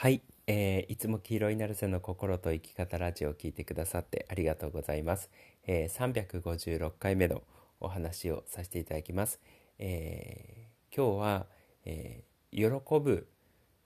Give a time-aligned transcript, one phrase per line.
[0.00, 5.28] はい、えーいつも黄色いナルセの心と生き方ラジオを聞いてくださってありがとうございます。
[5.66, 7.42] えー356回目の
[7.80, 9.40] お話をさせていただきます。
[9.78, 11.46] えー今日は、
[11.84, 13.28] えー喜ぶ、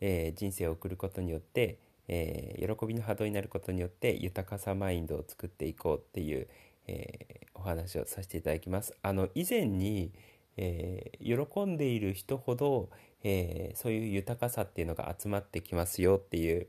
[0.00, 6.46] えー人生を送ることによって、えー喜びの波動になることによって豊かさマインドを作っていこうっていう、
[6.86, 8.94] えーお話をさせていただきます。
[9.02, 10.12] あの以前に、
[10.56, 12.90] えー喜んでいる人ほど、
[13.22, 16.66] えーそういう豊かさっていうのが集まってきますよっていう、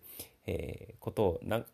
[0.48, 1.66] えーことをなん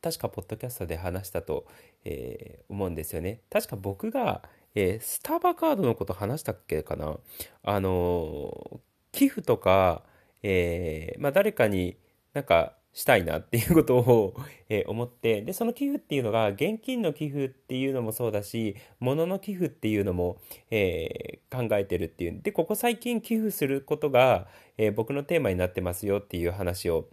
[0.00, 1.66] 確かポッドキャストで話したと、
[2.04, 3.40] えー思うんですよね。
[3.50, 4.42] 確か僕が、
[4.74, 7.16] えースタバカードのこと話したっけかな
[7.62, 8.78] あのー
[9.12, 10.02] 寄付とか、
[10.42, 11.96] えーまあ、誰かに
[12.32, 14.34] なんかしたいなっていうことを、
[14.68, 20.38] えー思ってでその寄付っていうのが現金の寄付っていうのもそうだし物の寄付っていうのも、
[20.70, 27.08] えー考えてるっていうでここ最近寄付することが、えー僕のテーマになってますよっていう話を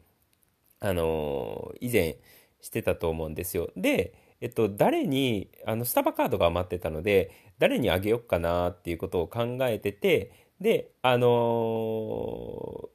[0.79, 2.17] あの以前
[2.61, 3.69] してたと思うんですよ。
[3.75, 10.31] で、えっと、誰に、あの、スタバカードが余ってたので、誰にあげようかなっていうことを考えてて、
[10.61, 12.89] で、あの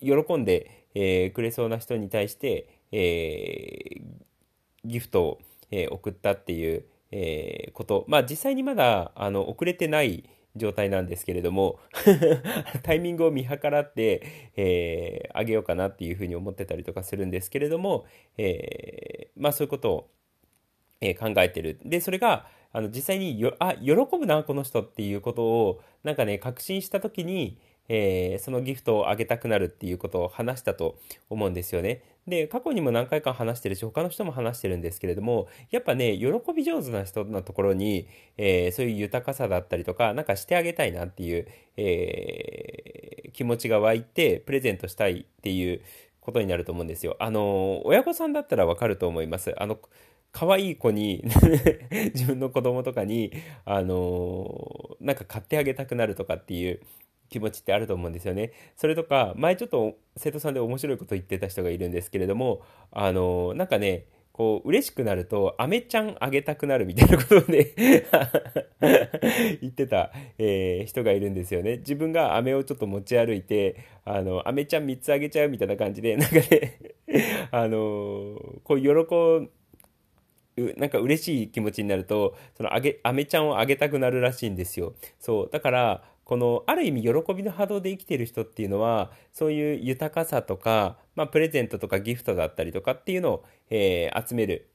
[0.00, 4.02] 喜んで、えーくれそうな人に対して、えー
[4.84, 5.38] ギフトを、
[5.70, 8.04] えー送ったっていう、えこと。
[8.08, 11.78] まあ実際にまだあの遅れてない状態なんですけれども
[12.82, 14.22] タイミングを見計らって、
[14.56, 18.06] えあげようかなっていうふうに思ってたりとかするんですけれども、
[18.38, 20.10] えまあそういうことを、
[21.00, 21.78] え考えてる。
[21.84, 30.98] で、それが、あの、実際によ、あ、喜ぶな、この人っていうことを、なんかね、確信したときに、えーそのギフトをあげたくなるっていうことを話したと
[31.30, 32.02] 思うんですよね。
[32.26, 45.82] で、過去にも何回か話してるし、他の人も話してるんですけれども、やっぱね、喜び上手な人のところに、えーそういう豊かさだったりとか、なんかしてあげたいなっていう、えー気持ちが湧いて、プレゼントしたいっていう
[46.20, 47.16] ことになると思うんですよ。
[47.20, 49.54] あの、親御さんだったらわかると思います。
[49.62, 49.78] あの、
[50.32, 51.22] 可愛い子に
[52.14, 53.32] 自分の子供とかに、
[53.64, 56.80] あのなんか買ってあげたくなるとかっていう
[57.28, 58.52] 気持ちってあると思うんですよね。
[58.76, 64.06] それとか、前ちょっと生徒さんで面白いこと言ってた人がいるんですけれども、あのなんかね、
[64.36, 67.72] こう、嬉しくなると、アメちゃんあげたくなるみたいなことをね
[69.62, 71.78] 言ってた、えー人がいるんですよね。
[71.78, 76.78] 自分が飴をちょっと持ち歩いて、あの、飴ちゃん3つあげちゃうみたいな感じで、なんかね
[77.50, 78.90] あのこう、喜
[80.62, 84.94] うなんか嬉しい気持ちになると、そのあげ、アメちゃんをあげたくなるらしいんですよ。
[85.18, 85.50] そう。
[85.50, 94.68] だから、この、ある意味喜びの波動で生きている人っていうのは、そういう豊かさとか、まあ、プレゼントとかギフトだったりとかっていうのを、えー集める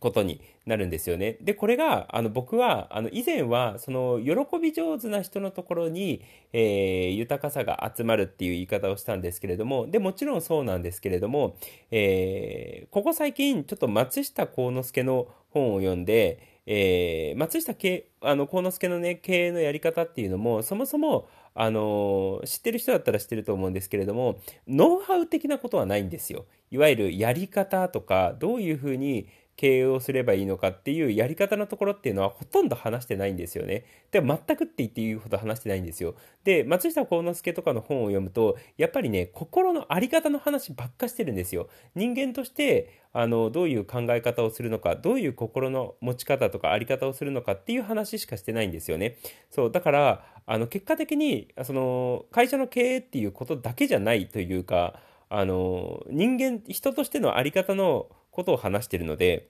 [0.00, 1.36] ことになるんですよね。
[1.42, 6.22] で、これが、あの、僕は、あの、以前は、その、喜び上手な人のところに、
[6.54, 11.56] えー豊かさが集まるっていう言い方をしたんですけれども、で、もちろんそうなんですけれども、
[11.90, 26.46] えーここ最近、ちょっと松下幸之助の本を読んで、えー松下幸あの幸之助のね、経営のやり方っていうのも、そもそも、あの知ってる人だったら知ってると思うんですけれども、ノウハウ的なことはないんですよ。
[26.70, 29.26] いわゆるやり方とか、どういうふうに
[29.60, 33.84] 経営をすればいいのかっていうやり方のところっていうのはほとんど話してないんですよね。
[34.10, 36.14] で全くって言っていいほど話してないんですよ。
[36.44, 41.68] で、松下幸之助とかの本を読むと、やっぱりね、心のあり方の話ばっかしてるんですよ。
[41.94, 49.18] 人間として、あの、どういう考え方をするのか、どういう心の持ち方とかあり方をするのかっていう話しかしてないんですよね。
[49.50, 59.49] そう、だから、あの、結果的に、その、会社の経営っていうことだけじゃないというか、あの、人間、人としてのあり方のことを話してるので、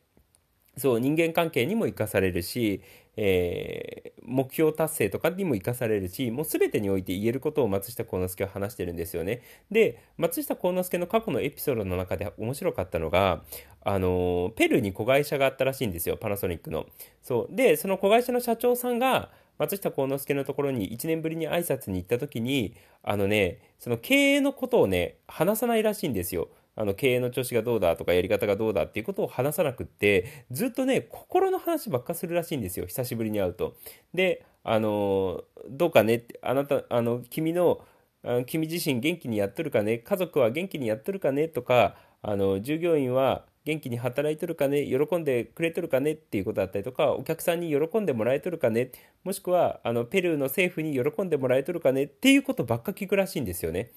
[0.80, 2.82] そう、人間関係にも生かされるし、
[3.16, 9.42] えー目標達成とかにも生かされるし、もう全てにおいて言えることを松下幸之助は話してるんですよね。
[9.72, 13.42] で、松下幸之助の過去のエピソードの中で面白かったのが、
[13.82, 16.86] あの、ペルーに子会社があったらしいんですよ、パナソニックの。
[17.22, 17.54] そう。
[17.54, 26.48] で、その子会社の社長さんが、松下幸之助のところに1年ぶりに挨拶に行った時に、あのね、その経営のことをね、話さないらしいんですよ。
[26.76, 33.76] あの経営の調子がどうだとかやり方がどうだっていうことを話さなくってずっとね心の話ばっかするらしいんですよ久しぶりに会うと。
[34.14, 37.80] であのどうかねあなたあの君の
[38.22, 48.90] あの君自身元気にやっとるかね家族は元気にやっとるかねとかあの従業員は元気に働いとるかね喜んでくれとるかねっていうことだったりとかお客さんに喜んでもらえとるかね
[49.24, 53.90] もしくはあのペルーの政府に喜んでもらえとるかねっていうことばっか聞くらしいんですよね。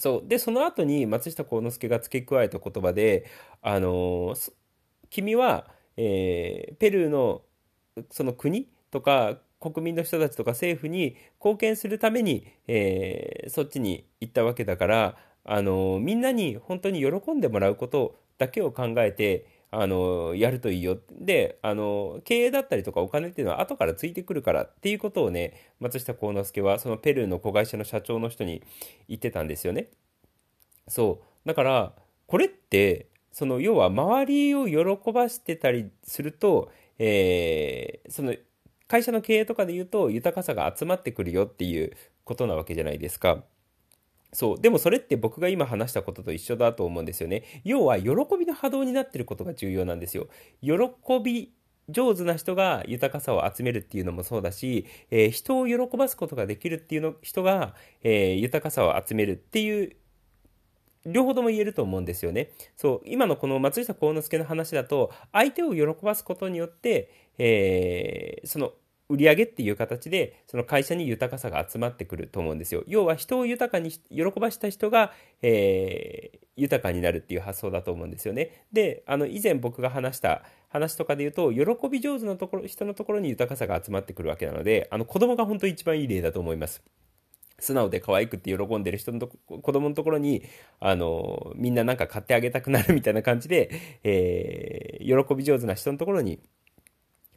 [0.00, 0.28] そう。
[0.28, 3.26] で、その後に松下幸之助が付け加えた言葉で、
[3.62, 4.52] あのー
[5.10, 7.42] 君は、えーペルーの
[8.10, 28.62] その国とか国民の人たちとか政府に貢献するために、えーそっちに行ったわけだから、あのみんなに本当に喜んでもらうことだけを考えてあのやるといいよであの経営だったりとかお金っていうのは後からついてくるからっていうことをね松下幸之助はそのペルーの子会社の社長の人に
[29.08, 29.88] 言ってたんですよね。
[30.88, 31.92] そうだから
[32.26, 38.34] これってその要は周りを喜ばしてたりすると、えー、その
[38.88, 43.44] 会社の経営とかで言うと豊かさが集まってくるよっていうことなわけじゃないですか。
[44.32, 44.60] そう。
[44.60, 47.44] でもそれって僕が今話したことと一緒だと思うんですよね。
[47.64, 50.28] 要は、喜びの波動になってることが重要なんですよ。
[50.62, 50.74] 喜
[51.22, 51.52] び
[51.88, 59.96] 上手な人が豊かさを集めるっていうのもそうだし、えー、人を喜ばすことができるっていうの人が、えー、豊かさを集めるっていう
[61.06, 62.50] 両方とも言えると思うんですよね。
[62.76, 68.72] そう、今のこの松下幸之助の話だと、相手を喜ばすことによって、えー、その
[69.10, 72.84] 売り上げっていう形でその会社に豊かさが集まってくると思うんですよ。
[72.86, 75.12] 要は人を豊かに喜ばした人が、
[75.42, 78.64] えー、豊かになるっていう発想だと思うんですよね。
[78.72, 86.82] であの以前僕が話した話とかで言うと喜び上手なところ人のところに豊かさが集まってくるわけなのであの子供が本当一番いい例だと思います。
[87.60, 90.42] 素直で可愛くって喜んでる人のと子供のところに、
[90.80, 93.70] あの、みんななんか買ってあげたくなるみたいな感じで、
[94.02, 96.40] えー、喜び上手な人のところに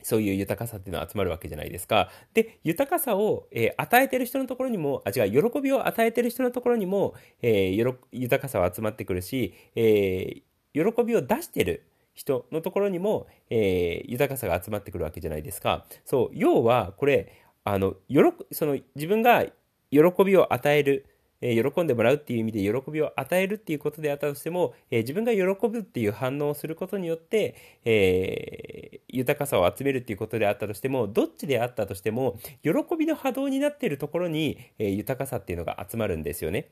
[0.03, 2.09] そういう豊かさっていうのは集まるわけじゃないですか。
[2.33, 11.83] で、豊かさを、えー、与えてる人のところにも、あ、違う、喜びを与えてる人のところにも、えー、豊かさは集まってくるし、えー、喜びを出してる
[12.13, 15.85] 人のところにも、え豊かさが集まってくるわけじゃないですか。
[16.05, 17.31] そう、要は、これ、
[17.63, 19.45] あの、よろ、その、自分が
[19.89, 21.05] 喜びを与える、
[21.45, 36.69] え喜んでもらうっていう意味で喜びを与えるっていうことであったとしても、え自分が喜ぶっていう反応をすることによって、え、豊かさを集めるっていうことであったとしても、どっちであったとしても、喜びの波動になっているところに、え豊かさっていうのが集まるんですよね。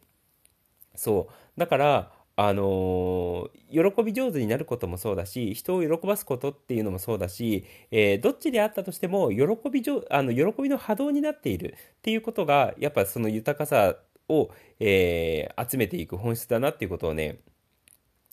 [0.95, 1.59] そう。
[1.59, 13.95] だから、あのー、喜び上手になることもそうだし人を喜ばすことっていうのもそうだし、えー、どっちであったとしても喜び上あの喜びの波動になっているっていうことがやっぱその豊かさ
[14.31, 17.39] を、えー、集めていく本質だなっていうことをね、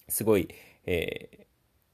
[0.09, 0.49] すごい、
[0.87, 1.45] えー、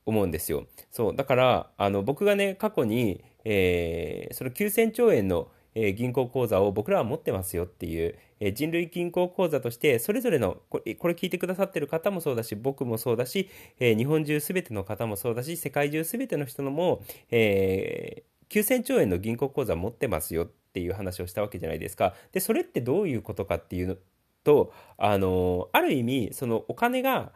[0.07, 0.67] 思うんですよ。
[0.91, 1.17] そう。
[1.17, 22.15] だから、あの、僕がね、過去に、えー、その9000兆円の、えー、銀行口座を僕らは持ってますよっていう、えー、人類銀行口座として、それぞれのこれ、これ聞いてくださってる方もそうだし、僕もそうだし、えー、日本中すべての方もそうだし、世界中すべての人のも、えー、9000兆円の銀行口座持ってますよっていう話をしたわけじゃないですか。
[22.33, 23.99] で、それってどういうことかっていう
[24.43, 27.33] と、あの、ある意味、そのお金が、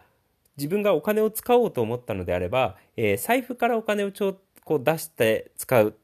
[0.56, 5.94] 自分がお金を使おうと思ったのであれば、えー、財布からお金をちょこう出して使う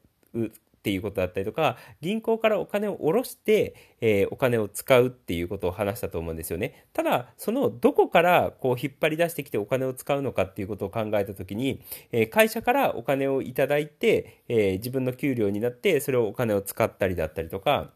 [0.85, 6.85] っていうことだったりとか、銀行からお金を下ろして、えー、お金を使うっていうことを話したと思うんですよね。
[6.93, 17.89] ただ、そのどこからこう引っ張り出してきてお金を使うのかっていうことを考えたときに、えー、会社からお金をいただいて、えー、自分の給料になって、それをお金を使ったりだったりとか、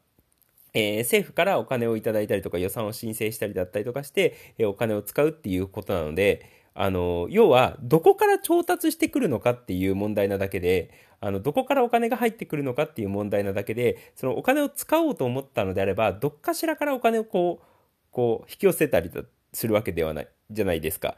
[0.74, 17.66] えー、政府からお金をいただいたりとか予算を申請したりだったりとかして、えー、お金を使うっていうことなので、あの、要は、どこから調達してくるのかっていう問題なだけで、あの、どこからお金が入ってくるのかっていう問題なだけで、そのお金を使おうと思ったのであれば、どっかしらからお金をこう、
[18.12, 19.12] こう、引き寄せたり
[19.54, 20.28] するわけではない。
[20.52, 21.16] じゃないですか。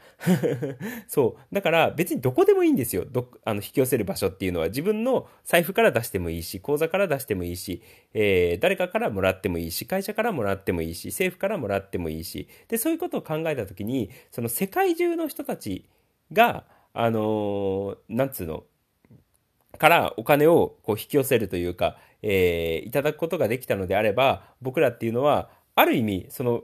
[1.08, 1.54] そう。
[1.54, 3.06] だから別にどこでもいいんですよ。
[3.10, 7.82] どあの引き寄せる場所っていうのは自分の財布から出してもいいし、口座から出してもいいし、
[8.12, 15.86] えー、誰かからもらってもいいし、会社からもらってもいいし、政府からもらってもいいし、で、そういうことを考えたときに、その世界中の人たち
[16.30, 18.64] が、あのー、なんつうの、
[19.82, 26.62] からお金をこう引き寄せるというか、えー、いただくことができたのであれば、僕らっていうのは、ある意味、その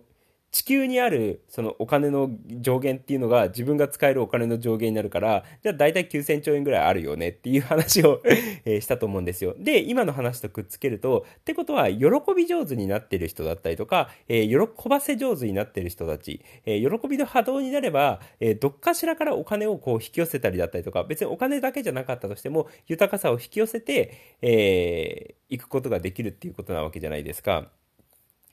[0.50, 8.22] 地球にあるそのお金の上限っていうのが自分が使えるお金の上限になるから、じゃあ大体9000兆円ぐらいあるよねっていう話を
[8.64, 9.54] したと思うんですよ。
[9.58, 27.70] で、今の話とくっつけると、ってことは喜び上手になってる人だったりとか、えー、喜ばせ上手になってる人たち、えー、喜びの波動になれば、えー、どっかしらからお金をこう引き寄せたりだったりとか、別にお金だけじゃなかったとしても、豊かさを引き寄せて、えー、行くことができるっていうことなわけじゃないですか。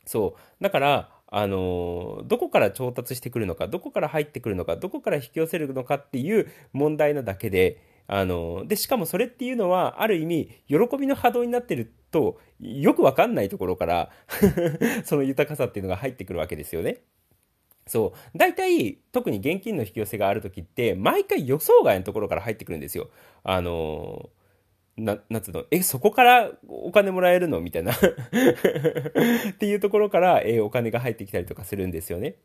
[0.06, 0.64] そう。
[0.64, 14.12] だから、あのどこから調達してくるのかどこから入ってくるのかどこから引き寄せるのかっていう問題なだけであのでしかもそれっていうのはある意味喜びの波動になってるとよくわかんないところから
[15.04, 17.02] その豊かさっていうのが入ってくるわけですよね。
[17.88, 18.38] そう。
[18.38, 23.10] 大体、特に現金の引き寄せがある時って、毎回予想外のところから入ってくるんですよ。
[23.44, 24.30] あの
[24.98, 27.60] な、なんつうの、え、そこからお金もらえるの？
[27.60, 27.92] みたいな
[29.52, 32.36] っていうところから、えー、お金が入ってきたりとかするんですよね。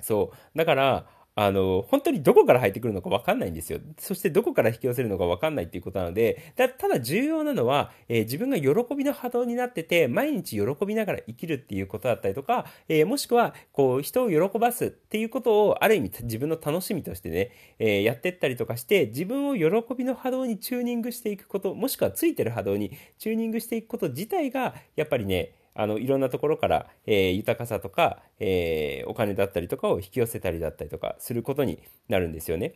[0.00, 0.58] そう。
[0.58, 1.06] だから、
[1.38, 3.78] あの、本当にどこから入ってくるのか分かんないんですよ。
[3.98, 32.74] そしてどこから引き寄せるのか分かんないっていうことなので、だただ重要なのは、えー自分が喜びの波動になってて、毎日喜びながら生きるっていうことだったりとか、えーもしくは、こう、人を喜ばすっていうことを、ある意味自分の楽しみとしてね、えーやってったりとかして、自分を喜びの波動にチューニングしていくこと、もしくはついてる波動にチューニングしていくこと自体が、やっぱりね、あのいろんなところから、えー豊かさとか、えーお金だったりとかを引き寄せたりだったりとかすることになるんですよね。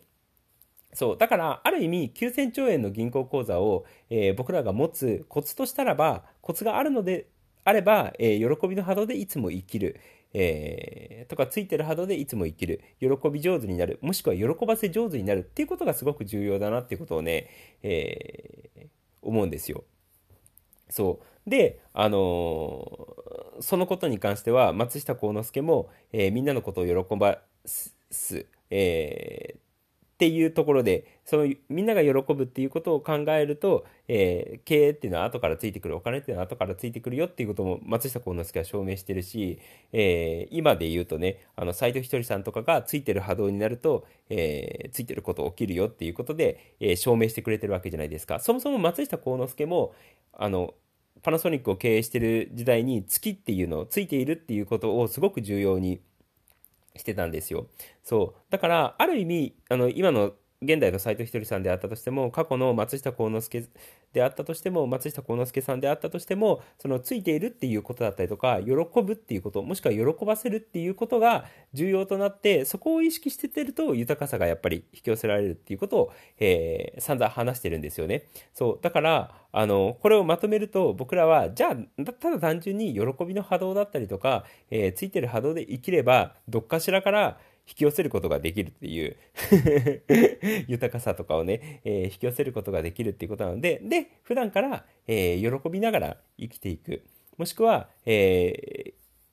[0.92, 1.18] そう。
[1.18, 7.28] だから、ある意味、9000兆円の銀行口座を、えー僕らが持つコツとしたらば、コツがあるので
[7.64, 10.00] あれば、えー喜びの波動でいつも生きる。
[10.32, 12.80] えーとか、ついてる波動でいつも生きる。
[13.00, 13.98] 喜び上手になる。
[14.02, 17.48] もしくは喜ばせ上手になるっていうことがすごく重要だなっていうことをね、
[17.82, 18.88] えー
[19.22, 19.84] 思うんですよ。
[20.90, 21.50] そう。
[21.50, 23.20] で、あのー
[23.62, 29.69] そのことに関しては、松下幸之助も、えーみんなのことを喜ばす、えー
[30.20, 39.58] っていうところで、そのみんなが喜ぶっていうことを考えると、えー経営っていうのは後からついてくる、お金っていうのは後からついてくるよっていうことも松下幸之助は証明してるし、
[39.94, 48.40] えー今で言うとね、あの斎藤ひとりさんとかがついてる波動になると、えーついてること起きるよっていうことで、え証明してくれてるわけじゃないですか。
[48.40, 49.94] そもそも松下幸之助も、
[50.34, 50.74] あの、
[51.22, 56.00] パナソニックを経営してる時代に月っていうのをついているっていうことをすごく重要に
[56.96, 57.68] してたんですよ。
[58.02, 58.40] そう。
[58.50, 63.64] だから、ある意味、あの、今の現代の斎藤ひとりさんであったとしても、過去の松下幸之助
[64.12, 78.24] であったとしても、松下幸之助さんであったとしても、そのついているっていうことだったりとか、喜ぶっていうこと、もしくは喜ばせるっていうことが重要となって、そこを意識しててると豊かさがやっぱり引き寄せられるっていうことを、えー散々話してるんですよね。
[78.52, 78.78] そう。
[78.82, 87.38] だから、あの、これをまとめると、僕らは、じゃあ、ただ単純に喜びの波動だったりとか、えーついてる波動で生きれば、どっかしらから
[87.70, 89.16] 引き寄せることができるっていう
[90.66, 97.04] 豊かさとかをね、えー引き寄せることができるっていうことなので、で、普段から、えー喜びながら生きていく。
[97.38, 98.92] もしくは、えー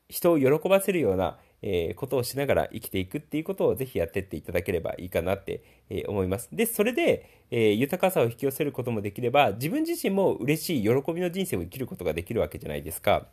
[0.10, 6.48] 人を喜ばせるような、えーことをしながら生きていくっていうことをぜひやってっていただければいいかなって、えー思います。
[6.52, 13.28] で、それで、えー豊かさを引き寄せることもできれば、自分自身も嬉しい喜びの人生を生きることができるわけじゃないですか。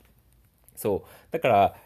[0.74, 1.08] そう。
[1.30, 1.76] だから、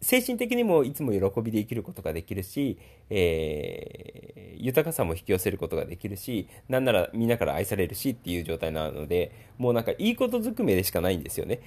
[0.00, 2.78] 精神的にもいつも喜びで生きることができるし、
[3.10, 11.60] えー豊かさも引き寄せることができるし、なんならみんなから愛されるしっていう状態なので、もうなんかいいことずくめでしかないんですよね。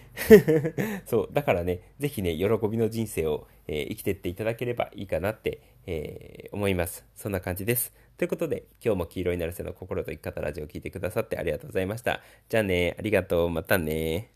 [1.08, 1.30] そう。
[1.32, 7.06] だからね、ぜひね、喜びの人生を、えー生きていっていただければいいかなって、えー思います。
[7.16, 7.94] そんな感じです。
[8.18, 12.22] ということで、今日も黄色になるせの心と生き方ラジオを聞いてくださってありがとうございました。
[12.50, 13.50] じゃあね、ありがとう。
[13.50, 14.30] またね。